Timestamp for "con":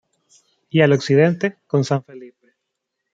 1.67-1.83